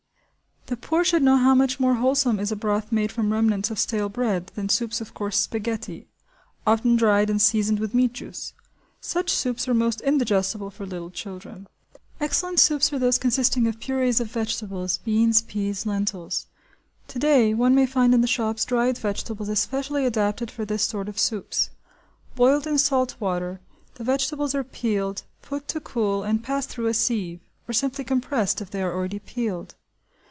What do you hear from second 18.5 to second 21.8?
dried vegetables especially adapted for this sort of soups.